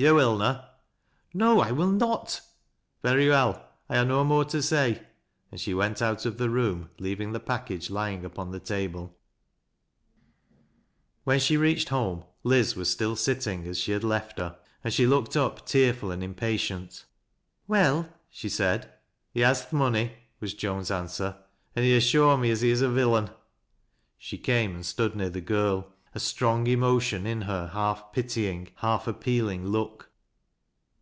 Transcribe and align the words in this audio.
"Yo'willna?" 0.00 0.66
"No, 1.34 1.60
I 1.60 1.72
will 1.72 1.90
not." 1.90 2.40
"Very 3.02 3.28
well. 3.28 3.68
I 3.86 3.98
ha' 4.02 4.06
no 4.06 4.24
more 4.24 4.46
to 4.46 4.62
say,'' 4.62 5.02
and 5.52 5.60
she 5.60 5.74
went 5.74 6.00
oa' 6.00 6.12
f 6.12 6.22
the 6.38 6.48
room, 6.48 6.88
leaving 6.98 7.32
the 7.32 7.38
package 7.38 7.90
lying 7.90 8.24
upon 8.24 8.50
the 8.50 8.60
table 8.60 9.14
178 11.24 11.84
THAT 11.84 11.84
LASS 11.84 11.84
0" 11.84 12.00
LO 12.00 12.06
WRISTS 12.06 12.22
When 12.22 12.24
she 12.24 12.24
reached 12.24 12.24
home, 12.24 12.24
Liz 12.42 12.74
was 12.76 12.88
still 12.90 13.14
sitling 13.14 13.66
as 13.68 13.76
she 13.76 13.92
hac 13.92 14.02
left 14.02 14.38
her, 14.38 14.58
and 14.82 14.94
she 14.94 15.06
looked 15.06 15.36
up 15.36 15.66
tearful 15.66 16.10
and 16.10 16.24
impatient 16.24 17.04
"Well?" 17.68 18.08
she 18.30 18.48
said." 18.48 18.90
He 19.34 19.40
has 19.40 19.68
th' 19.68 19.74
money," 19.74 20.12
was 20.40 20.54
Joan's 20.54 20.90
answer," 20.90 21.36
an' 21.76 21.82
he 21.82 21.94
ha' 21.94 22.00
shown 22.00 22.40
me 22.40 22.50
as 22.50 22.62
he 22.62 22.70
is 22.70 22.80
a 22.80 22.88
villain." 22.88 23.26
■* 23.26 23.34
She 24.16 24.38
came 24.38 24.76
and 24.76 24.86
stood 24.86 25.14
near 25.14 25.28
the 25.28 25.42
gii'l, 25.42 25.88
a 26.12 26.18
strong 26.18 26.66
emotion 26.66 27.24
in_ 27.24 27.38
her 27.44 27.68
half 27.68 28.12
pitying, 28.12 28.66
half 28.78 29.06
appealing 29.06 29.64
look. 29.64 30.08